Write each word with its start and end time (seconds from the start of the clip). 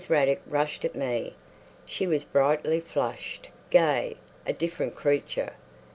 Raddick 0.09 0.41
rushed 0.47 0.83
at 0.83 0.95
me. 0.95 1.35
She 1.85 2.07
was 2.07 2.23
brightly 2.23 2.79
flushed, 2.79 3.49
gay, 3.69 4.17
a 4.47 4.51
different 4.53 4.95
creature. 4.95 5.51